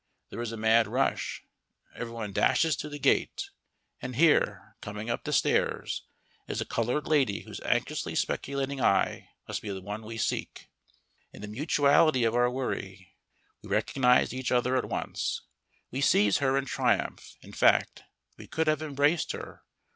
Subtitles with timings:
[0.31, 1.43] There is a mad rush:
[1.93, 3.51] everyone dashes to the gate.
[4.01, 6.05] And here, coming up the stairs,
[6.47, 10.71] is a coloured lady whose anxiously speculating eye must be the one we seek.
[11.31, 13.13] In the mutuality of our worry
[13.61, 15.41] we recognize each other at once.
[15.91, 18.01] We seize her in triumph; in fact,
[18.37, 19.61] we could have embraced her.